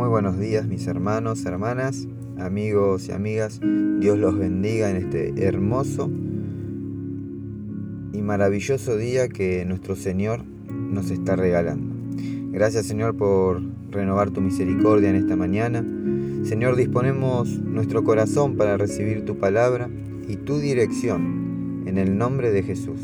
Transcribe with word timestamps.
Muy 0.00 0.08
buenos 0.08 0.38
días 0.38 0.66
mis 0.66 0.86
hermanos, 0.86 1.44
hermanas, 1.44 2.08
amigos 2.38 3.06
y 3.08 3.12
amigas. 3.12 3.60
Dios 3.60 4.16
los 4.16 4.38
bendiga 4.38 4.88
en 4.88 4.96
este 4.96 5.44
hermoso 5.44 6.10
y 8.10 8.22
maravilloso 8.22 8.96
día 8.96 9.28
que 9.28 9.66
nuestro 9.66 9.96
Señor 9.96 10.42
nos 10.70 11.10
está 11.10 11.36
regalando. 11.36 11.94
Gracias 12.50 12.86
Señor 12.86 13.14
por 13.14 13.60
renovar 13.90 14.30
tu 14.30 14.40
misericordia 14.40 15.10
en 15.10 15.16
esta 15.16 15.36
mañana. 15.36 15.84
Señor, 16.44 16.76
disponemos 16.76 17.58
nuestro 17.58 18.02
corazón 18.02 18.56
para 18.56 18.78
recibir 18.78 19.26
tu 19.26 19.36
palabra 19.36 19.90
y 20.26 20.36
tu 20.36 20.60
dirección 20.60 21.84
en 21.84 21.98
el 21.98 22.16
nombre 22.16 22.50
de 22.52 22.62
Jesús. 22.62 23.00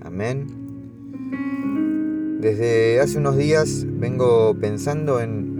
Amén. 0.00 0.48
Desde 2.40 2.98
hace 2.98 3.18
unos 3.18 3.36
días 3.36 3.86
vengo 3.88 4.56
pensando 4.60 5.20
en 5.20 5.51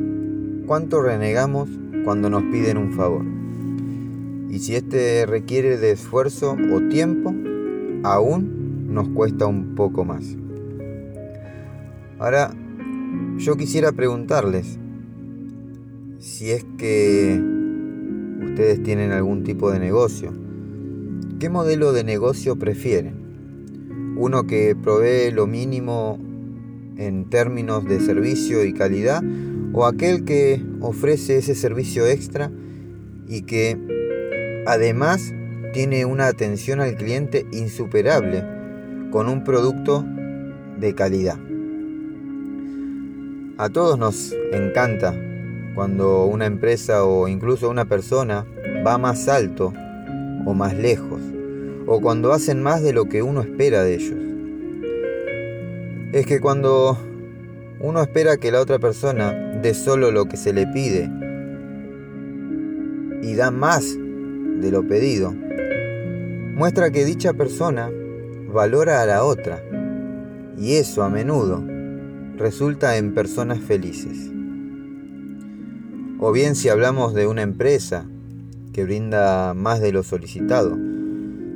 cuánto 0.67 1.03
renegamos 1.03 1.69
cuando 2.05 2.31
nos 2.31 2.43
piden 2.45 2.77
un 2.77 2.93
favor. 2.93 3.25
Y 4.51 4.59
si 4.59 4.77
este 4.77 5.27
requiere 5.27 5.79
de 5.79 5.93
esfuerzo 5.93 6.57
o 6.73 6.89
tiempo, 6.89 7.35
aún 8.03 8.93
nos 8.93 9.09
cuesta 9.09 9.47
un 9.47 9.75
poco 9.75 10.05
más. 10.05 10.37
Ahora, 12.19 12.53
yo 13.39 13.57
quisiera 13.57 13.93
preguntarles 13.93 14.79
si 16.19 16.51
es 16.51 16.65
que 16.77 17.41
ustedes 18.45 18.83
tienen 18.83 19.13
algún 19.13 19.43
tipo 19.43 19.71
de 19.71 19.81
negocio. 19.81 20.33
¿Qué 21.39 21.49
modelo 21.49 21.93
de 21.93 22.05
negocio 22.05 22.57
prefieren? 22.57 24.15
¿Uno 24.17 24.47
que 24.47 24.77
provee 24.77 25.33
lo 25.33 25.47
mínimo 25.47 26.19
en 26.97 27.29
términos 27.31 27.85
de 27.85 27.99
servicio 28.01 28.65
y 28.65 28.73
calidad 28.73 29.23
o 29.73 29.87
aquel 29.87 30.25
que 30.25 30.63
ofrece 30.81 31.39
ese 31.39 31.55
servicio 31.55 32.07
extra 32.07 32.51
y 33.27 33.43
que 33.43 33.79
además 34.67 35.33
tiene 35.73 36.05
una 36.05 36.27
atención 36.27 36.81
al 36.81 36.97
cliente 36.97 37.47
insuperable 37.53 38.45
con 39.11 39.29
un 39.29 39.45
producto 39.45 40.05
de 40.79 40.95
calidad. 40.95 41.39
A 43.59 43.69
todos 43.69 43.99
nos 43.99 44.35
encanta 44.53 45.15
cuando 45.75 46.27
una 46.27 46.47
empresa 46.47 47.05
o 47.05 47.29
incluso 47.29 47.71
una 47.71 47.85
persona 47.85 48.47
va 48.87 48.99
más 48.99 49.29
alto 49.29 49.73
o 50.45 50.55
más 50.55 50.75
lejos, 50.75 51.21
o 51.87 52.01
cuando 52.01 52.33
hacen 52.33 52.63
más 52.63 52.83
de 52.83 52.93
lo 52.93 53.09
que 53.09 53.23
uno 53.23 53.41
espera 53.41 53.83
de 53.85 53.95
ellos 53.95 54.33
es 56.13 56.27
que 56.27 56.41
cuando 56.41 56.99
uno 57.81 58.03
espera 58.03 58.37
que 58.37 58.53
la 58.53 58.61
otra 58.61 58.79
persona 58.79 59.52
dé 59.63 59.75
solo 59.75 60.11
lo 60.11 60.27
que 60.27 60.37
se 60.37 60.53
le 60.53 60.67
pide 60.67 61.09
y 63.23 63.35
da 63.37 63.53
más 63.53 63.97
de 63.97 64.71
lo 64.73 64.87
pedido, 64.87 65.33
muestra 65.33 66.91
que 66.91 67.05
dicha 67.05 67.33
persona 67.33 67.89
valora 68.53 69.01
a 69.01 69.07
la 69.07 69.25
otra 69.25 69.63
y 70.59 70.75
eso 70.75 71.05
a 71.05 71.09
menudo 71.09 71.63
resulta 72.37 72.97
en 72.97 73.15
personas 73.15 73.61
felices. 73.61 74.33
O 76.19 76.33
bien 76.33 76.57
si 76.57 76.69
hablamos 76.69 77.15
de 77.15 77.29
una 77.29 77.43
empresa 77.43 78.05
que 78.73 78.85
brinda 78.85 79.55
más 79.55 79.81
de 79.81 79.93
lo 79.93 80.03
solicitado, 80.03 80.77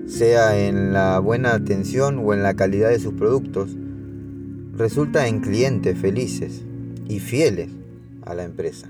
sea 0.07 0.57
en 0.57 0.93
la 0.93 1.19
buena 1.19 1.55
atención 1.55 2.23
o 2.25 2.33
en 2.33 2.45
la 2.45 2.55
calidad 2.55 2.91
de 2.91 3.01
sus 3.01 3.15
productos, 3.15 3.77
resulta 4.77 5.27
en 5.27 5.41
clientes 5.41 5.99
felices 5.99 6.63
y 7.09 7.19
fieles 7.19 7.71
a 8.27 8.35
la 8.35 8.45
empresa. 8.45 8.89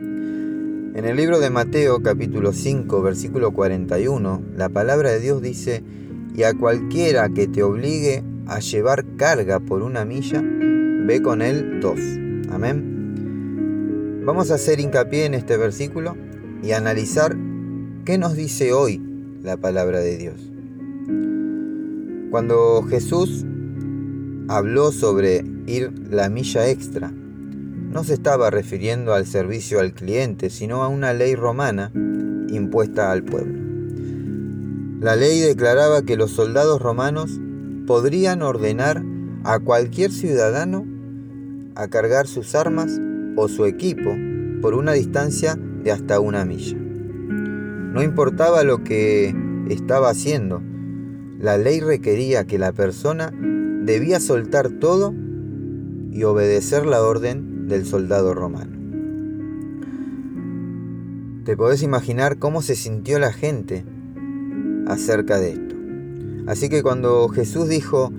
En 0.00 1.04
el 1.04 1.16
libro 1.16 1.38
de 1.38 1.50
Mateo 1.50 2.02
capítulo 2.02 2.52
5 2.52 3.02
versículo 3.02 3.52
41, 3.52 4.42
la 4.56 4.68
palabra 4.68 5.10
de 5.12 5.20
Dios 5.20 5.40
dice, 5.40 5.84
y 6.34 6.42
a 6.42 6.54
cualquiera 6.54 7.28
que 7.28 7.46
te 7.46 7.62
obligue 7.62 8.24
a 8.46 8.58
llevar 8.58 9.04
carga 9.16 9.60
por 9.60 9.82
una 9.82 10.04
milla, 10.04 10.42
ve 10.42 11.22
con 11.22 11.42
él 11.42 11.78
dos. 11.80 12.00
Amén. 12.50 14.22
Vamos 14.24 14.50
a 14.50 14.54
hacer 14.54 14.80
hincapié 14.80 15.26
en 15.26 15.34
este 15.34 15.56
versículo 15.56 16.16
y 16.62 16.72
analizar 16.72 17.36
qué 18.04 18.18
nos 18.18 18.34
dice 18.34 18.72
hoy 18.72 19.00
la 19.42 19.56
palabra 19.56 20.00
de 20.00 20.16
Dios. 20.16 20.50
Cuando 22.30 22.82
Jesús 22.82 23.46
habló 24.48 24.92
sobre 24.92 25.44
ir 25.66 25.92
la 26.10 26.28
milla 26.28 26.68
extra, 26.68 27.12
no 27.90 28.04
se 28.04 28.14
estaba 28.14 28.50
refiriendo 28.50 29.14
al 29.14 29.26
servicio 29.26 29.80
al 29.80 29.94
cliente, 29.94 30.50
sino 30.50 30.82
a 30.82 30.88
una 30.88 31.12
ley 31.12 31.34
romana 31.34 31.90
impuesta 32.48 33.10
al 33.10 33.24
pueblo. 33.24 33.58
La 35.00 35.16
ley 35.16 35.40
declaraba 35.40 36.02
que 36.02 36.16
los 36.16 36.32
soldados 36.32 36.82
romanos 36.82 37.40
podrían 37.86 38.42
ordenar 38.42 39.02
a 39.44 39.58
cualquier 39.60 40.10
ciudadano 40.10 40.84
a 41.74 41.88
cargar 41.88 42.26
sus 42.26 42.54
armas 42.54 43.00
o 43.36 43.48
su 43.48 43.64
equipo 43.64 44.14
por 44.60 44.74
una 44.74 44.92
distancia 44.92 45.56
de 45.56 45.92
hasta 45.92 46.20
una 46.20 46.44
milla. 46.44 46.76
No 46.76 48.02
importaba 48.02 48.64
lo 48.64 48.84
que 48.84 49.34
estaba 49.70 50.10
haciendo, 50.10 50.62
la 51.38 51.56
ley 51.56 51.80
requería 51.80 52.44
que 52.44 52.58
la 52.58 52.72
persona 52.72 53.32
debía 53.32 54.18
soltar 54.18 54.70
todo 54.70 55.14
y 56.10 56.24
obedecer 56.24 56.84
la 56.84 57.02
orden 57.02 57.57
del 57.68 57.86
soldado 57.86 58.34
romano. 58.34 58.76
Te 61.44 61.56
podés 61.56 61.82
imaginar 61.82 62.38
cómo 62.38 62.62
se 62.62 62.74
sintió 62.74 63.18
la 63.18 63.32
gente 63.32 63.84
acerca 64.86 65.38
de 65.38 65.52
esto. 65.52 65.74
Así 66.46 66.68
que 66.68 66.82
cuando 66.82 67.28
Jesús 67.28 67.68
dijo, 67.68 68.12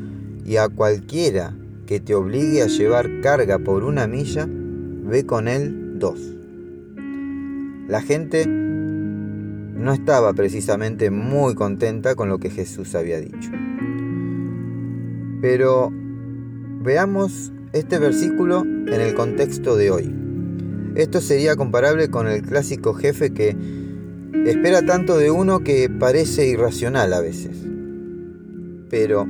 y 0.46 0.58
a 0.58 0.70
cualquiera 0.70 1.54
que 1.86 2.00
te 2.00 2.16
obligue 2.16 2.62
a 2.62 2.68
llevar 2.68 3.22
carga 3.22 3.60
por 3.60 3.84
una 3.84 4.08
milla, 4.08 4.48
ve 4.48 5.26
con 5.26 5.48
él 5.48 6.00
dos. 6.00 6.20
La 7.88 8.02
gente 8.02 8.46
no 8.48 9.94
estaba 9.94 10.34
precisamente 10.34 11.10
muy 11.10 11.56
contenta 11.56 12.16
con 12.16 12.30
lo 12.30 12.38
que 12.38 12.50
Jesús 12.50 12.96
había 12.96 13.20
dicho. 13.20 13.52
Pero 15.42 15.92
veamos 16.82 17.52
este 17.74 18.00
versículo 18.00 18.64
en 18.64 19.02
el 19.02 19.14
contexto 19.14 19.76
de 19.76 19.92
hoy. 19.92 20.14
Esto 20.96 21.22
sería 21.22 21.56
comparable 21.56 22.10
con 22.10 22.28
el 22.28 22.42
clásico 22.42 22.94
jefe 22.94 23.32
que 23.32 23.56
espera 24.46 24.82
tanto 24.86 25.18
de 25.18 25.30
uno 25.30 25.60
que 25.60 25.90
parece 25.90 26.48
irracional 26.48 27.14
a 27.14 27.22
veces. 27.22 27.56
Pero 28.90 29.28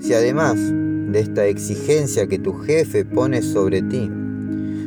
si 0.00 0.12
además 0.14 0.56
de 0.56 1.20
esta 1.20 1.46
exigencia 1.46 2.26
que 2.26 2.38
tu 2.38 2.52
jefe 2.54 3.04
pone 3.04 3.42
sobre 3.42 3.82
ti, 3.82 4.10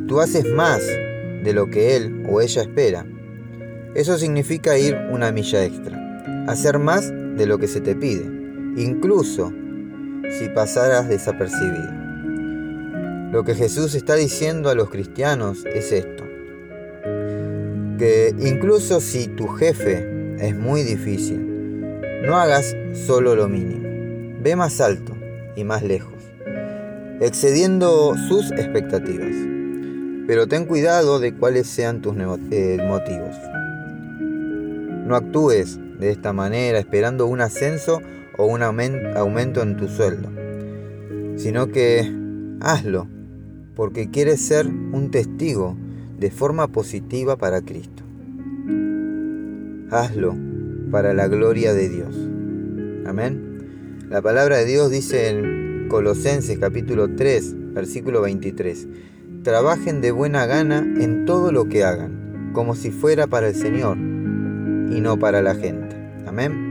tú 0.06 0.20
haces 0.20 0.52
más 0.52 0.82
de 0.86 1.52
lo 1.54 1.70
que 1.70 1.96
él 1.96 2.24
o 2.28 2.40
ella 2.40 2.62
espera, 2.62 3.06
eso 3.94 4.18
significa 4.18 4.78
ir 4.78 4.96
una 5.10 5.32
milla 5.32 5.64
extra, 5.64 6.44
hacer 6.46 6.78
más 6.78 7.10
de 7.10 7.46
lo 7.46 7.58
que 7.58 7.68
se 7.68 7.80
te 7.80 7.94
pide, 7.94 8.24
incluso 8.76 9.52
si 10.38 10.48
pasaras 10.50 11.08
desapercibido. 11.08 12.01
Lo 13.32 13.44
que 13.44 13.54
Jesús 13.54 13.94
está 13.94 14.14
diciendo 14.14 14.68
a 14.68 14.74
los 14.74 14.90
cristianos 14.90 15.64
es 15.64 15.90
esto, 15.90 16.22
que 17.98 18.34
incluso 18.38 19.00
si 19.00 19.26
tu 19.26 19.48
jefe 19.48 20.36
es 20.38 20.54
muy 20.54 20.82
difícil, 20.82 21.40
no 22.26 22.36
hagas 22.36 22.76
solo 22.92 23.34
lo 23.34 23.48
mínimo, 23.48 23.88
ve 24.42 24.54
más 24.54 24.82
alto 24.82 25.14
y 25.56 25.64
más 25.64 25.82
lejos, 25.82 26.12
excediendo 27.20 28.14
sus 28.28 28.50
expectativas. 28.52 29.34
Pero 30.26 30.46
ten 30.46 30.66
cuidado 30.66 31.18
de 31.18 31.32
cuáles 31.34 31.68
sean 31.68 32.02
tus 32.02 32.14
eh, 32.50 32.84
motivos. 32.86 33.34
No 35.06 35.16
actúes 35.16 35.78
de 35.98 36.10
esta 36.10 36.34
manera 36.34 36.78
esperando 36.78 37.26
un 37.26 37.40
ascenso 37.40 38.02
o 38.36 38.44
un 38.44 38.62
aumento 38.62 39.62
en 39.62 39.78
tu 39.78 39.88
sueldo, 39.88 40.28
sino 41.38 41.68
que 41.68 42.12
hazlo 42.60 43.08
porque 43.74 44.10
quieres 44.10 44.40
ser 44.40 44.66
un 44.66 45.10
testigo 45.10 45.76
de 46.18 46.30
forma 46.30 46.68
positiva 46.68 47.36
para 47.36 47.62
Cristo. 47.62 48.02
Hazlo 49.90 50.36
para 50.90 51.14
la 51.14 51.26
gloria 51.28 51.72
de 51.72 51.88
Dios. 51.88 52.16
Amén. 53.06 54.06
La 54.08 54.20
palabra 54.22 54.58
de 54.58 54.66
Dios 54.66 54.90
dice 54.90 55.30
en 55.30 55.88
Colosenses 55.88 56.58
capítulo 56.58 57.14
3, 57.14 57.74
versículo 57.74 58.20
23, 58.22 58.88
trabajen 59.42 60.00
de 60.00 60.10
buena 60.12 60.46
gana 60.46 60.78
en 60.78 61.24
todo 61.24 61.50
lo 61.50 61.68
que 61.68 61.84
hagan, 61.84 62.50
como 62.52 62.74
si 62.74 62.90
fuera 62.90 63.26
para 63.26 63.48
el 63.48 63.54
Señor 63.54 63.96
y 63.96 65.00
no 65.00 65.18
para 65.18 65.42
la 65.42 65.54
gente. 65.54 65.96
Amén. 66.26 66.70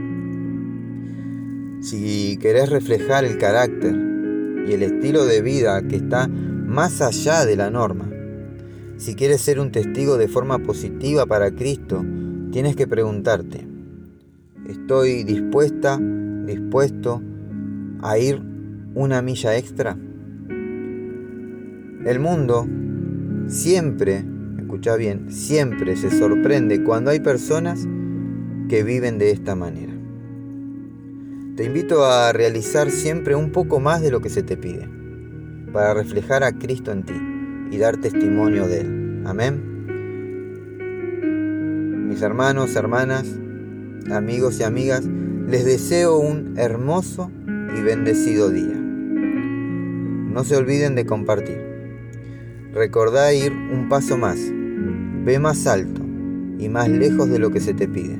Si 1.82 2.36
querés 2.38 2.70
reflejar 2.70 3.24
el 3.24 3.38
carácter 3.38 3.94
y 4.66 4.72
el 4.72 4.84
estilo 4.84 5.24
de 5.26 5.42
vida 5.42 5.82
que 5.82 5.96
está 5.96 6.30
más 6.72 7.02
allá 7.02 7.44
de 7.44 7.54
la 7.54 7.70
norma, 7.70 8.08
Si 8.96 9.16
quieres 9.16 9.40
ser 9.40 9.58
un 9.58 9.72
testigo 9.72 10.16
de 10.16 10.28
forma 10.28 10.60
positiva 10.60 11.26
para 11.26 11.50
Cristo, 11.50 12.04
tienes 12.52 12.76
que 12.76 12.86
preguntarte, 12.86 13.66
¿estoy 14.68 15.24
dispuesta, 15.24 15.98
dispuesto 16.46 17.20
a 18.00 18.16
ir 18.16 18.40
una 18.94 19.20
milla 19.20 19.56
extra? 19.56 19.98
El 22.06 22.20
mundo 22.20 22.68
siempre, 23.48 24.24
escucha 24.58 24.94
bien, 24.94 25.32
siempre 25.32 25.96
se 25.96 26.16
sorprende 26.16 26.84
cuando 26.84 27.10
hay 27.10 27.18
personas 27.18 27.84
que 28.68 28.84
viven 28.84 29.18
de 29.18 29.32
esta 29.32 29.56
manera. 29.56 29.94
Te 31.56 31.64
invito 31.64 32.04
a 32.04 32.32
realizar 32.32 32.90
siempre 32.90 33.34
un 33.34 33.50
poco 33.50 33.80
más 33.80 34.00
de 34.00 34.12
lo 34.12 34.20
que 34.20 34.30
se 34.30 34.44
te 34.44 34.56
pide, 34.56 34.88
para 35.72 35.94
reflejar 35.94 36.44
a 36.44 36.52
Cristo 36.52 36.92
en 36.92 37.02
ti 37.04 37.14
y 37.70 37.78
dar 37.78 37.96
testimonio 37.96 38.68
de 38.68 38.80
Él. 38.82 39.22
Amén. 39.26 39.72
Mis 42.08 42.20
hermanos, 42.22 42.76
hermanas, 42.76 43.26
amigos 44.12 44.60
y 44.60 44.64
amigas, 44.64 45.06
les 45.48 45.64
deseo 45.64 46.18
un 46.18 46.58
hermoso 46.58 47.30
y 47.46 47.80
bendecido 47.80 48.50
día. 48.50 48.76
No 48.76 50.44
se 50.44 50.56
olviden 50.56 50.94
de 50.94 51.06
compartir. 51.06 51.58
Recordá 52.72 53.32
ir 53.32 53.52
un 53.52 53.88
paso 53.88 54.16
más. 54.16 54.38
Ve 55.24 55.38
más 55.38 55.66
alto 55.66 56.02
y 56.58 56.68
más 56.68 56.88
lejos 56.88 57.28
de 57.28 57.38
lo 57.38 57.50
que 57.50 57.60
se 57.60 57.74
te 57.74 57.88
pide. 57.88 58.18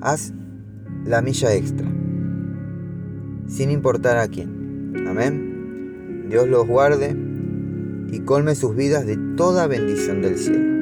Haz 0.00 0.32
la 1.04 1.22
milla 1.22 1.54
extra, 1.54 1.86
sin 3.46 3.70
importar 3.70 4.18
a 4.18 4.28
quién. 4.28 4.94
Amén. 5.08 5.55
Dios 6.28 6.48
los 6.48 6.66
guarde 6.66 7.16
y 8.10 8.20
colme 8.20 8.54
sus 8.54 8.74
vidas 8.74 9.06
de 9.06 9.16
toda 9.36 9.66
bendición 9.66 10.22
del 10.22 10.38
cielo. 10.38 10.75